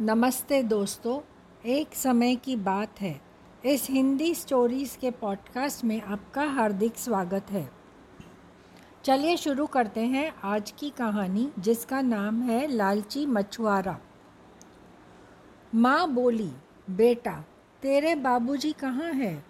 नमस्ते 0.00 0.62
दोस्तों, 0.62 1.20
एक 1.66 1.94
समय 1.94 2.36
की 2.36 2.56
बात 2.56 3.00
है। 3.00 3.20
इस 3.64 3.86
हिंदी 3.90 4.34
स्टोरीज़ 4.34 4.98
के 4.98 5.10
पॉडकास्ट 5.10 5.84
में 5.84 6.02
आपका 6.02 6.44
हार्दिक 6.44 6.96
स्वागत 6.96 7.46
है। 7.50 7.70
चलिए 9.04 9.36
शुरू 9.36 9.66
करते 9.66 10.00
हैं 10.00 10.32
आज 10.44 10.70
की 10.70 10.90
कहानी, 10.90 11.52
जिसका 11.58 12.00
नाम 12.00 12.42
है 12.42 12.66
लालची 12.66 13.26
मछुआरा। 13.26 13.98
माँ 15.74 16.08
बोली, 16.08 16.52
बेटा, 16.90 17.44
तेरे 17.82 18.14
बाबूजी 18.14 18.72
कहाँ 18.72 19.12
हैं? 19.12 19.46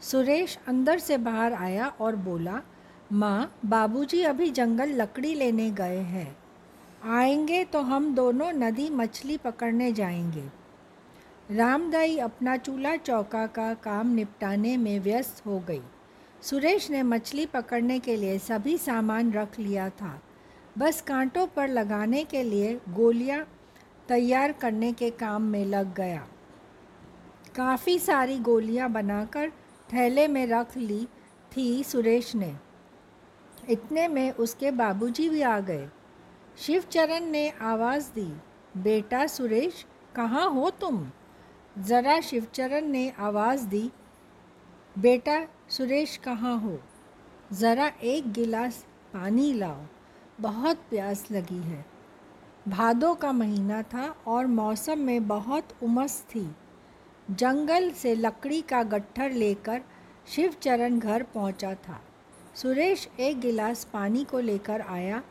सुरेश 0.00 0.58
अंदर 0.68 0.98
से 0.98 1.16
बाहर 1.18 1.52
आया 1.52 1.86
और 1.86 2.16
बोला, 2.16 2.62
माँ, 3.12 3.58
बाबूजी 3.66 4.22
अभी 4.22 4.50
जंगल 4.50 4.88
लकड़ी 4.88 5.34
लेने 5.34 5.70
गए 5.70 5.98
हैं। 5.98 6.47
आएँगे 7.04 7.64
तो 7.64 7.80
हम 7.80 8.14
दोनों 8.14 8.52
नदी 8.52 8.90
मछली 8.90 9.36
पकड़ने 9.36 9.92
जाएँगे। 9.92 10.44
रामदाई 11.54 12.16
अपना 12.18 12.56
चूल्हा 12.56 12.96
चौका 12.96 13.46
का 13.46 13.74
काम 13.74 14.14
निपटाने 14.14 14.76
में 14.76 15.00
व्यस्त 15.00 15.46
हो 15.46 15.60
गई। 15.60 15.82
सुरेश 16.42 16.90
ने 16.90 17.02
मछली 17.02 17.46
पकड़ने 17.46 17.98
के 17.98 18.16
लिए 18.16 18.38
सभी 18.38 18.78
सामान 18.78 19.32
रख 19.32 19.58
लिया 19.58 19.88
था। 19.90 20.22
बस 20.78 21.00
कांटों 21.00 21.46
पर 21.46 21.68
लगाने 21.68 22.24
के 22.24 22.42
लिए 22.42 22.80
गोलियाँ 22.88 23.46
तैयार 24.08 24.52
करने 24.52 24.92
के 24.92 25.10
काम 25.10 25.42
में 25.42 25.64
लग 25.64 25.94
गया। 25.94 26.26
काफ़ी 27.56 27.98
सारी 27.98 28.38
गोलियाँ 28.38 28.90
बनाकर 28.90 29.50
थैले 29.92 30.28
में 30.28 30.46
रख 30.46 30.76
ली 30.76 31.08
थी 31.56 31.84
सुरेश 31.84 32.34
ने। 32.34 32.54
इतने 33.68 34.08
में 34.08 34.32
उसके 34.32 34.70
बाबूजी 34.70 35.28
भी 35.28 35.42
आ 35.42 35.60
गए। 35.60 35.88
शिवचरण 36.58 37.24
ने 37.24 37.48
आवाज़ 37.50 38.10
दी, 38.12 38.32
बेटा 38.76 39.26
सुरेश, 39.26 39.86
कहाँ 40.16 40.50
हो 40.50 40.70
तुम? 40.70 41.10
ज़रा 41.78 42.20
शिवचरण 42.20 42.84
ने 42.84 43.12
आवाज़ 43.18 43.66
दी, 43.66 43.90
बेटा 44.98 45.46
सुरेश, 45.68 46.16
कहाँ 46.16 46.58
हो? 46.60 46.78
ज़रा 47.52 47.92
एक 48.02 48.32
गिलास 48.32 48.86
पानी 49.12 49.52
लाओ, 49.52 49.84
बहुत 50.40 50.76
प्यास 50.76 51.30
लगी 51.30 51.58
है। 51.58 51.86
भादों 52.68 53.14
का 53.14 53.32
महीना 53.32 53.82
था 53.82 54.16
और 54.26 54.46
मौसम 54.46 54.98
में 54.98 55.28
बहुत 55.28 55.68
उमस 55.82 56.20
थी। 56.20 56.56
जंगल 57.30 57.90
से 57.90 58.14
लकड़ी 58.14 58.60
का 58.60 58.82
गट्ठर 58.82 59.30
लेकर 59.30 59.82
शिवचरण 60.26 60.98
घर 60.98 61.22
पहुँचा 61.22 61.74
था। 61.74 62.00
सुरेश 62.54 63.08
एक 63.20 63.40
गिलास 63.40 63.84
पानी 63.84 64.24
को 64.24 64.38
लेकर 64.38 64.80
आया 64.80 65.22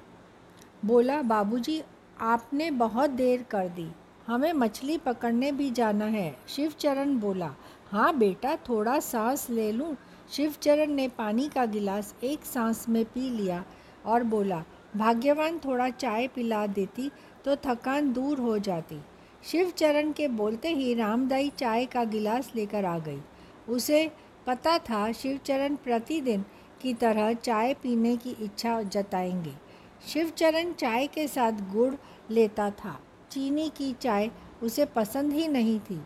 बोला, 0.85 1.21
बाबूजी, 1.21 1.81
आपने 2.19 2.71
बहुत 2.71 3.09
देर 3.09 3.43
कर 3.43 3.67
दी। 3.67 3.91
हमें 4.27 4.53
मछली 4.53 4.97
पकड़ने 4.97 5.51
भी 5.51 5.71
जाना 5.71 6.05
है। 6.05 6.37
शिवचरण 6.47 7.19
बोला 7.19 7.53
हाँ 7.91 8.17
बेटा, 8.17 8.55
थोड़ा 8.55 8.99
सांस 8.99 9.49
ले 9.49 9.71
लूँ। 9.71 9.95
शिवचरण 10.31 10.91
ने 10.91 11.07
पानी 11.07 11.49
का 11.49 11.65
गिलास 11.65 12.15
एक 12.23 12.45
सांस 12.45 12.89
में 12.89 13.05
पी 13.05 13.29
लिया 13.29 13.63
और 14.05 14.23
बोला, 14.23 14.63
भाग्यवान, 14.97 15.59
थोड़ा 15.59 15.89
चाय 15.89 16.27
पिला 16.27 16.67
देती 16.67 17.11
तो 17.45 17.55
थकान 17.55 18.13
दूर 18.13 18.39
हो 18.39 18.57
जाती। 18.59 18.99
शिवचरण 19.43 20.11
के 20.11 20.27
बोलते 20.27 20.69
ही 20.69 20.93
रामदाई 20.93 21.49
चाय 21.49 21.85
का 21.85 22.03
गिलास 22.03 22.51
लेकर 22.55 22.85
आ 22.85 22.99
गई। 22.99 23.21
उसे 23.69 24.11
पता 24.47 24.77
था 24.77 25.11
शिवचरण 25.11 25.75
प्रतिदिन 25.75 26.45
की 26.81 26.93
तरह 26.93 27.33
चाय 27.33 27.73
पीने 27.73 28.17
की 28.17 28.29
इच्छा 28.29 28.81
जताएँगे। 28.81 29.66
शिवचरण 30.01 30.71
चाय 30.73 31.07
के 31.07 31.27
साथ 31.27 31.51
गुड़ 31.71 31.93
लेता 32.31 32.69
था। 32.69 32.97
चीनी 33.31 33.69
की 33.69 33.91
चाय 33.93 34.29
उसे 34.63 34.85
पसंद 34.85 35.33
ही 35.33 35.47
नहीं 35.47 35.79
थी। 35.79 35.99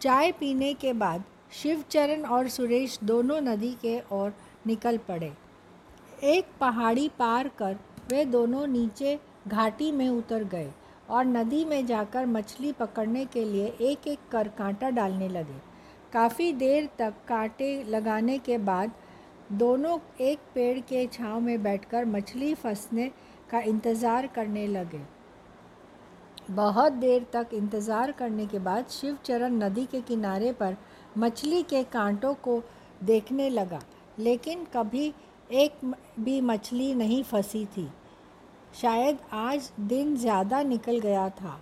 चाय 0.00 0.32
पीने 0.32 0.72
के 0.74 0.92
बाद 0.92 1.24
शिवचरण 1.52 2.24
और 2.24 2.48
सुरेश 2.48 2.98
दोनों 3.04 3.40
नदी 3.40 3.72
के 3.82 4.00
ओर 4.12 4.32
निकल 4.66 4.98
पड़े। 4.98 5.32
एक 6.24 6.46
पहाड़ी 6.60 7.08
पार 7.08 7.48
कर 7.48 7.76
वे 8.10 8.24
दोनों 8.24 8.66
नीचे 8.66 9.18
घाटी 9.48 9.90
में 9.92 10.08
उतर 10.08 10.44
गए 10.44 10.70
और 11.10 11.24
नदी 11.24 11.64
में 11.64 11.84
जाकर 11.86 12.26
मछली 12.26 12.72
पकड़ने 12.72 13.24
के 13.24 13.44
लिए 13.44 13.66
एक 13.80 14.06
एक 14.08 14.18
कर 14.32 14.48
कांटा 14.48 14.90
डालने 14.90 15.28
लगे। 15.28 15.60
काफ़ी 16.12 16.52
देर 16.52 16.88
तक 16.98 17.14
कांटे 17.28 17.82
लगाने 17.84 18.38
के 18.38 18.58
बाद 18.58 18.90
दोनों 19.52 19.98
एक 20.20 20.38
पेड़ 20.54 20.78
के 20.80 21.06
छांव 21.06 21.40
में 21.40 21.62
बैठकर 21.62 22.04
मछली 22.04 22.52
फंसने 22.54 23.10
का 23.50 23.60
इंतज़ार 23.60 24.26
करने 24.26 24.66
लगे। 24.66 25.00
बहुत 26.50 26.92
देर 26.92 27.26
तक 27.32 27.48
इंतज़ार 27.54 28.12
करने 28.12 28.46
के 28.46 28.58
बाद 28.58 28.86
शिवचरण 28.90 29.62
नदी 29.62 29.84
के 29.86 30.00
किनारे 30.00 30.52
पर 30.52 30.76
मछली 31.18 31.62
के 31.62 31.82
कांटों 31.84 32.32
को 32.34 32.62
देखने 33.04 33.48
लगा, 33.50 33.80
लेकिन 34.18 34.64
कभी 34.74 35.12
एक 35.54 35.84
भी 36.20 36.40
मछली 36.40 36.94
नहीं 36.94 37.22
फंसी 37.22 37.64
थी। 37.66 37.88
शायद 38.74 39.18
आज 39.32 39.70
दिन 39.80 40.16
ज़्यादा 40.16 40.62
निकल 40.62 40.98
गया 41.00 41.28
था। 41.30 41.58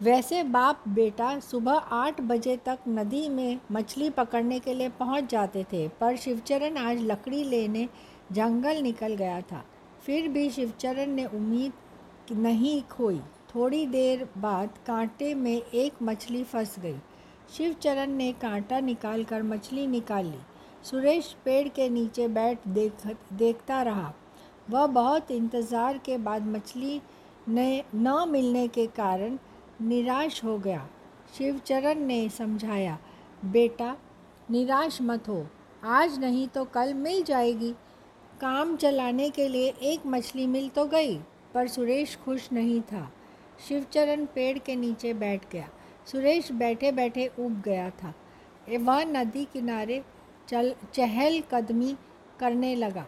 वैसे 0.00 0.42
बाप 0.44 0.82
बेटा 0.88 1.38
सुबह 1.40 1.72
आठ 1.72 2.20
बजे 2.20 2.56
तक 2.56 2.78
नदी 2.88 3.28
में 3.28 3.60
मछली 3.72 4.08
पकड़ने 4.10 4.58
के 4.60 4.74
लिए 4.74 4.88
पहुँच 4.98 5.30
जाते 5.30 5.62
थे, 5.64 5.86
पर 5.90 6.16
शिवचरण 6.16 6.76
आज 6.76 7.00
लकड़ी 7.02 7.42
लेने 7.44 7.88
जंगल 8.32 8.82
निकल 8.82 9.14
गया 9.14 9.40
था। 9.42 9.64
फिर 10.06 10.28
भी 10.28 10.48
शिवचरण 10.50 11.10
ने 11.10 11.24
उम्मीद 11.26 12.32
नहीं 12.32 12.82
खोई। 12.90 13.20
थोड़ी 13.54 13.86
देर 13.86 14.28
बाद 14.38 14.74
कांटे 14.86 15.34
में 15.34 15.56
एक 15.56 16.02
मछली 16.02 16.42
फंस 16.44 16.78
गई। 16.78 16.96
शिवचरण 17.56 18.10
ने 18.10 18.30
कांटा 18.32 18.80
निकालकर 18.80 19.42
मछली 19.44 19.86
निकाल 19.86 20.26
ली। 20.26 20.38
सुरेश 20.84 21.34
पेड़ 21.44 21.68
के 21.68 21.88
नीचे 21.88 22.28
बैठ 22.28 22.68
देख, 22.68 23.06
देखता 23.32 23.82
रहा। 23.82 24.12
वह 24.70 24.86
बहुत 24.86 25.30
इंतज़ार 25.30 25.98
के 25.98 26.18
बाद 26.18 26.46
मछली 26.46 27.00
ने 27.48 27.84
न 27.94 28.24
मिलने 28.28 28.68
के 28.68 28.86
कारण 28.86 29.38
निराश 29.82 30.44
हो 30.44 30.58
गया। 30.58 30.86
शिवचरण 31.38 31.98
ने 31.98 32.28
समझाया, 32.28 32.98
बेटा, 33.44 33.96
निराश 34.50 34.98
मत 35.02 35.28
हो। 35.28 35.46
आज 35.84 36.18
नहीं 36.18 36.46
तो 36.48 36.64
कल 36.64 36.94
मिल 36.94 37.22
जाएगी। 37.22 37.72
काम 38.40 38.76
चलाने 38.76 39.30
के 39.30 39.48
लिए 39.48 39.68
एक 39.82 40.06
मछली 40.06 40.46
मिल 40.46 40.68
तो 40.68 40.84
गई, 40.86 41.16
पर 41.54 41.68
सुरेश 41.68 42.16
खुश 42.16 42.48
नहीं 42.52 42.80
था। 42.82 43.10
शिवचरण 43.68 44.24
पेड़ 44.24 44.58
के 44.58 44.76
नीचे 44.76 45.14
बैठ 45.14 45.50
गया। 45.52 45.68
सुरेश 46.06 46.52
बैठे 46.52 46.92
बैठे 46.92 47.26
उग 47.38 47.60
गया 47.62 47.90
था। 47.90 48.14
वह 48.70 49.04
नदी 49.04 49.44
किनारे 49.44 50.02
चल, 50.48 50.74
चहल 50.94 51.42
कदमी 51.52 51.96
करने 52.40 52.74
लगा। 52.74 53.06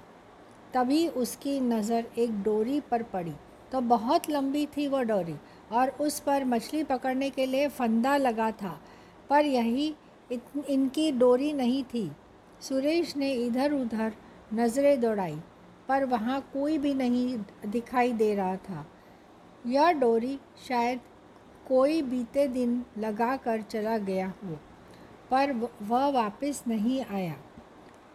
तभी 0.74 1.06
उसकी 1.08 1.60
नज़र 1.60 2.06
एक 2.18 2.42
डोरी 2.42 2.80
पर 2.80 3.02
पड़ी। 3.02 3.34
तो 3.72 3.80
बहुत 3.80 4.28
लंबी 4.30 4.66
थी 4.66 4.86
वह 4.88 5.02
डोरी। 5.02 5.34
और 5.72 5.88
उस 6.00 6.18
पर 6.20 6.44
मछली 6.44 6.82
पकड़ने 6.84 7.30
के 7.30 7.46
लिए 7.46 7.68
फंदा 7.68 8.16
लगा 8.16 8.50
था, 8.52 8.78
पर 9.30 9.44
यही 9.44 9.94
इनकी 10.30 11.10
डोरी 11.12 11.52
नहीं 11.52 11.82
थी। 11.84 12.10
सुरेश 12.60 13.16
ने 13.16 13.32
इधर 13.34 13.72
उधर 13.72 14.12
नज़रें 14.54 15.00
दौड़ाई, 15.00 15.38
पर 15.88 16.04
वहाँ 16.04 16.40
कोई 16.52 16.78
भी 16.78 16.94
नहीं 16.94 17.38
दिखाई 17.66 18.12
दे 18.12 18.34
रहा 18.34 18.56
था। 18.58 18.86
यह 19.66 19.90
डोरी 19.92 20.38
शायद 20.68 21.00
कोई 21.68 22.00
बीते 22.02 22.46
दिन 22.48 22.84
लगा 22.98 23.36
कर 23.36 23.62
चला 23.62 23.96
गया 23.98 24.26
हो, 24.36 24.58
पर 25.30 25.52
वह 25.82 26.08
वापस 26.10 26.62
नहीं 26.68 27.02
आया। 27.04 27.34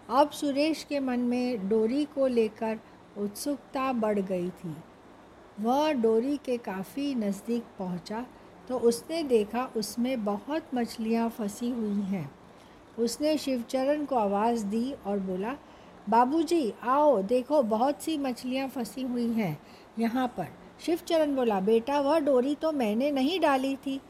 अब 0.09 0.31
सुरेश 0.31 0.83
के 0.83 0.99
मन 0.99 1.19
में 1.19 1.67
डोरी 1.69 2.03
को 2.05 2.27
लेकर 2.27 2.79
उत्सुकता 3.17 3.91
बढ़ 3.93 4.19
गई 4.19 4.49
थी। 4.49 4.75
वह 5.61 5.91
डोरी 5.91 6.37
के 6.37 6.57
काफ़ी 6.57 7.15
नज़दीक 7.15 7.63
पहुँचा 7.79 8.25
तो 8.69 8.79
उसने 8.79 9.23
देखा 9.23 9.69
उसमें 9.77 10.25
बहुत 10.25 10.63
मछलियाँ 10.75 11.29
फंसी 11.29 11.69
हुई 11.69 12.01
हैं। 12.01 12.31
उसने 12.99 13.37
शिवचरण 13.37 14.05
को 14.05 14.15
आवाज़ 14.15 14.65
दी 14.65 14.93
और 15.05 15.19
बोला, 15.19 15.55
बाबूजी, 16.09 16.73
आओ, 16.83 17.21
देखो, 17.21 17.63
बहुत 17.63 18.01
सी 18.01 18.17
मछलियाँ 18.17 18.67
फंसी 18.69 19.01
हुई 19.01 19.27
हैं 19.27 19.59
यहाँ 19.99 20.27
पर। 20.27 20.47
शिवचरण 20.85 21.35
बोला, 21.35 21.59
बेटा, 21.59 21.99
वह 21.99 22.19
डोरी 22.19 22.55
तो 22.55 22.71
मैंने 22.71 23.11
नहीं 23.11 23.39
डाली 23.39 23.75
थी। 23.75 24.01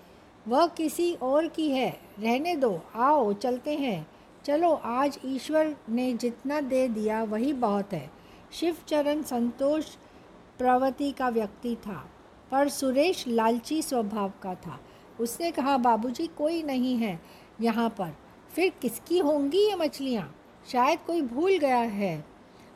वह 0.47 0.68
किसी 0.68 1.13
और 1.13 1.47
की 1.47 1.69
है। 1.71 2.00
रहने 2.19 2.56
दो, 2.56 2.81
आओ, 2.95 3.33
चलते 3.33 3.75
हैं। 3.75 4.07
चलो, 4.45 4.73
आज 4.73 5.19
ईश्वर 5.25 5.75
ने 5.89 6.13
जितना 6.13 6.62
दे 6.62 6.88
दिया 6.88 7.23
वही 7.23 7.53
बहुत 7.53 7.94
है। 7.94 8.09
शिवचरण 8.51 9.21
संतोष 9.21 9.85
प्रवृत्ति 10.63 11.12
का 11.12 11.30
व्यक्ति 11.30 11.75
था, 11.75 12.10
पर 12.51 12.69
सुरेश 12.69 13.27
लालची 13.27 13.81
स्वभाव 13.81 14.31
का 14.44 14.54
था। 14.56 14.80
उसने 15.19 15.51
कहा, 15.51 15.77
बाबूजी, 15.77 16.27
कोई 16.27 16.62
नहीं 16.63 16.95
है 16.98 17.19
यहाँ 17.62 17.89
पर। 17.89 18.13
फिर 18.56 18.71
किसकी 18.81 19.19
होंगी 19.19 19.57
ये 19.57 19.75
मछलियाँ? 19.75 20.36
शायद 20.71 21.00
कोई 21.00 21.21
भूल 21.21 21.57
गया 21.57 21.77
है। 21.77 22.25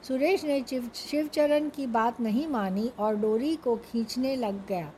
सुरेश 0.04 0.44
ने 0.44 0.64
शिव, 0.70 0.90
शिवचरण 0.96 1.70
की 1.70 1.88
बात 1.88 2.20
नहीं 2.22 2.48
मानी 2.48 2.92
और 3.00 3.16
डोरी 3.16 3.56
को 3.56 3.76
खींचने 3.76 4.36
लग 4.36 4.68
गया। 4.68 4.92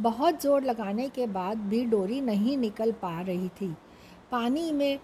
बहुत 0.00 0.42
ज़ोर 0.42 0.62
लगाने 0.62 1.08
के 1.08 1.26
बाद 1.26 1.58
भी 1.58 1.84
डोरी 1.84 2.20
नहीं 2.20 2.56
निकल 2.56 2.92
पा 2.92 3.20
रही 3.20 3.48
थी। 3.48 3.74
पानी 4.30 4.72
में 4.72 4.98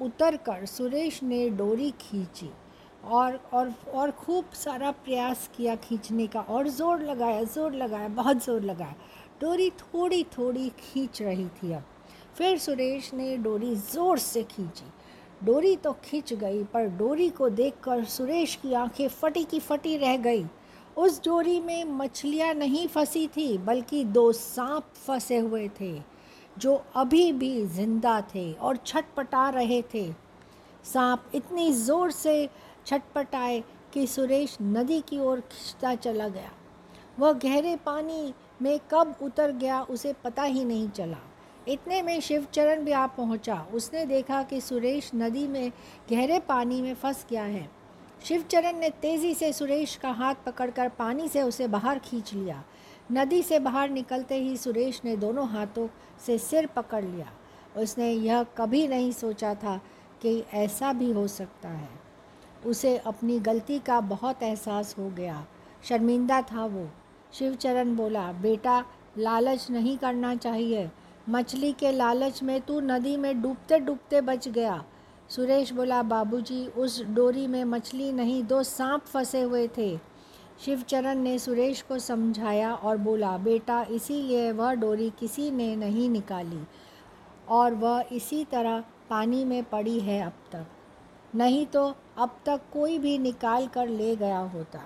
उतर 0.00 0.36
कर 0.36 0.66
सुरेश 0.66 1.22
ने 1.22 1.50
डोरी 1.50 1.90
खींची। 1.90 2.50
और 3.04 3.38
और 3.52 3.72
और 3.94 4.10
खूब 4.10 4.50
सारा 4.54 4.90
प्रयास 4.94 5.48
किया 5.56 5.74
खींचने 5.78 6.26
का 6.26 6.40
और 6.40 6.68
ज़ोर 6.68 7.02
लगाया 7.02 7.42
ज़ोर 7.44 7.74
लगाया, 7.74 8.08
बहुत 8.08 8.44
ज़ोर 8.44 8.62
लगाया। 8.62 8.94
डोरी 9.40 9.70
थोड़ी 9.72 10.22
थोड़ी 10.38 10.68
खींच 10.80 11.22
रही 11.22 11.48
थी 11.48 11.72
अब। 11.72 11.84
फिर 12.36 12.58
सुरेश 12.58 13.12
ने 13.14 13.36
डोरी 13.36 13.74
ज़ोर 13.76 14.18
से 14.18 14.42
खींची। 14.42 14.92
डोरी 15.44 15.74
तो 15.76 15.92
खींच 16.04 16.32
गई, 16.34 16.62
पर 16.64 16.86
डोरी 16.88 17.28
को 17.30 17.48
देखकर 17.50 18.04
सुरेश 18.06 18.54
की 18.62 18.72
आँखें 18.74 19.08
फटी 19.10 19.44
की 19.44 19.60
फटी 19.60 19.96
रह 19.96 20.16
गई। 20.18 20.44
उस 20.96 21.20
डोरी 21.24 21.60
में 21.60 21.84
मछलियाँ 21.86 22.52
नहीं 22.54 22.86
फंसी 22.88 23.26
थी, 23.26 23.56
बल्कि 23.58 24.04
दो 24.06 24.30
सांप 24.32 24.92
फंसे 24.96 25.38
हुए 25.38 25.68
थे, 25.80 25.92
जो 26.58 26.82
अभी 26.96 27.32
भी 27.32 27.66
ज़िंदा 27.66 28.20
थे 28.34 28.52
और 28.52 28.76
छटपटा 28.76 29.48
रहे 29.50 29.82
थे। 29.94 30.10
सांप 30.84 31.30
इतनी 31.34 31.72
ज़ोर 31.74 32.10
से 32.10 32.48
छटपटाए 32.90 33.64
कि 33.92 34.06
सुरेश 34.06 34.58
नदी 34.62 35.00
की 35.00 35.18
ओर 35.18 35.40
खिंचता 35.40 35.94
चला 35.94 36.28
गया। 36.28 36.50
वह 37.18 37.32
गहरे 37.32 37.76
पानी 37.76 38.34
में 38.62 38.80
कब 38.90 39.14
उतर 39.22 39.52
गया 39.52 39.82
उसे 39.82 40.12
पता 40.12 40.42
ही 40.42 40.64
नहीं 40.64 40.88
चला। 40.88 41.16
इतने 41.68 42.02
में 42.02 42.20
शिवचरण 42.20 42.84
भी 42.84 42.92
आ 42.92 43.06
पहुँचा। 43.06 43.66
उसने 43.72 44.06
देखा 44.06 44.42
कि 44.42 44.60
सुरेश 44.60 45.10
नदी 45.14 45.48
में 45.48 45.72
गहरे 46.10 46.38
पानी 46.38 46.82
में 46.82 46.94
फंस 46.94 47.26
गया 47.30 47.42
है। 47.42 47.70
शिवचरण 48.24 48.78
ने 48.78 48.90
तेज़ी 48.90 49.34
से 49.34 49.52
सुरेश 49.52 49.96
का 49.96 50.10
हाथ 50.10 50.34
पकड़कर 50.46 50.88
पानी 50.88 51.28
से 51.28 51.42
उसे 51.42 51.68
बाहर 51.68 51.98
खींच 51.98 52.34
लिया। 52.34 52.64
नदी 53.12 53.42
से 53.42 53.58
बाहर 53.58 53.90
निकलते 53.90 54.34
ही 54.34 54.56
सुरेश 54.56 55.00
ने 55.04 55.16
दोनों 55.16 55.48
हाथों 55.48 55.88
से 56.26 56.38
सिर 56.38 56.66
पकड़ 56.66 57.04
लिया। 57.04 57.32
उसने 57.76 58.12
यह 58.12 58.42
कभी 58.42 58.88
नहीं 58.88 59.12
सोचा 59.12 59.54
था 59.54 59.80
कि 60.22 60.44
ऐसा 60.54 60.92
भी 60.92 61.12
हो 61.12 61.26
सकता 61.26 61.68
है। 61.68 62.09
उसे 62.66 62.98
अपनी 62.98 63.40
गलती 63.40 63.78
का 63.78 64.00
बहुत 64.00 64.42
एहसास 64.42 64.94
हो 64.98 65.10
गया। 65.10 65.46
शर्मिंदा 65.84 66.42
था 66.42 66.64
वो। 66.64 66.88
शिवचरण 67.32 67.96
बोला, 67.96 68.32
बेटा, 68.32 68.84
लालच 69.18 69.70
नहीं 69.70 69.98
करना 69.98 70.34
चाहिए। 70.34 70.90
मछली 71.28 71.72
के 71.72 71.92
लालच 71.92 72.42
में 72.42 72.60
तू 72.60 72.80
नदी 72.80 73.16
में 73.16 73.42
डूबते 73.42 73.78
डूबते 73.78 74.20
बच 74.20 74.48
गया। 74.48 74.84
सुरेश 75.28 75.72
बोला, 75.72 76.02
बाबूजी, 76.02 76.66
उस 76.66 77.04
डोरी 77.04 77.46
में 77.46 77.64
मछली 77.64 78.12
नहीं, 78.12 78.44
दो 78.44 78.62
सांप 78.62 79.00
फंसे 79.00 79.40
हुए 79.40 79.68
थे। 79.78 79.98
शिवचरण 80.64 81.18
ने 81.18 81.38
सुरेश 81.38 81.82
को 81.82 81.98
समझाया 81.98 82.74
और 82.74 82.96
बोला, 82.96 83.38
बेटा, 83.38 83.82
इसीलिए 83.82 84.52
वह 84.52 84.74
डोरी 84.74 85.12
किसी 85.20 85.50
ने 85.50 85.76
नहीं 85.76 86.10
निकाली 86.10 86.66
और 87.48 87.74
वह 87.74 88.04
इसी 88.12 88.44
तरह 88.44 88.84
पानी 89.10 89.44
में 89.44 89.64
पड़ी 89.64 90.00
है 90.00 90.22
अब 90.22 90.32
तक। 90.52 90.66
नहीं 91.34 91.66
तो 91.66 91.94
अब 92.18 92.36
तक 92.46 92.60
कोई 92.72 92.98
भी 92.98 93.18
निकाल 93.18 93.66
कर 93.66 93.88
ले 93.88 94.16
गया 94.16 94.38
होता। 94.38 94.80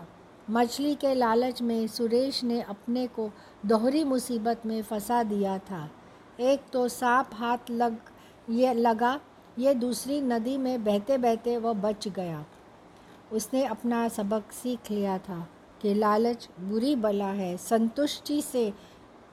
मछली 0.51 0.95
के 0.95 1.15
लालच 1.15 1.63
में 1.63 1.87
सुरेश 1.87 2.45
ने 2.45 2.61
अपने 2.61 3.07
को 3.07 3.31
दोहरी 3.67 4.05
मुसीबत 4.05 4.67
में 4.67 4.83
फंसा 4.83 5.23
दिया 5.23 5.59
था। 5.59 5.89
एक 6.41 6.63
तो 6.73 6.89
सांप 6.89 7.31
हाथ 7.35 7.71
लग, 7.71 7.97
ये 8.51 8.75
लगा, 8.75 9.21
ये 9.59 9.75
दूसरी 9.75 10.21
नदी 10.21 10.59
में 10.59 10.85
बहते 10.85 11.19
बहते 11.19 11.57
वह 11.57 11.73
बच 11.73 12.09
गया। 12.09 12.45
उसने 13.33 13.65
अपना 13.65 14.09
सबक 14.09 14.53
सीख 14.53 14.91
लिया 14.91 15.19
था 15.19 15.47
कि 15.83 15.95
लालच 15.95 16.49
बुरी 16.61 16.97
बला 16.97 17.27
है, 17.27 17.57
संतुष्टि 17.57 18.43
से 18.43 18.73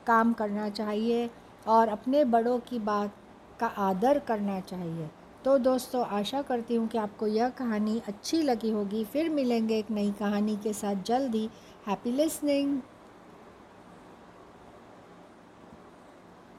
काम 0.07 0.33
करना 0.33 0.69
चाहिए 0.69 1.29
और 1.67 1.87
अपने 1.87 2.25
बड़ों 2.25 2.59
की 2.59 2.79
बात 2.79 3.15
का 3.59 3.67
आदर 3.67 4.19
करना 4.19 4.59
चाहिए। 4.59 5.09
तो 5.45 5.57
दोस्तों, 5.57 6.03
आशा 6.05 6.41
करती 6.41 6.75
हूँ 6.75 6.87
कि 6.87 6.97
आपको 6.97 7.27
यह 7.27 7.49
कहानी 7.49 8.01
अच्छी 8.07 8.41
लगी 8.41 8.71
होगी। 8.71 9.03
फिर 9.03 9.29
मिलेंगे 9.29 9.77
एक 9.77 9.89
नई 9.91 10.11
कहानी 10.11 10.55
के 10.55 10.73
साथ। 10.73 11.03
जल्द 11.03 11.35
हैप्पी 11.87 12.11
लिसनिंग 12.11 12.79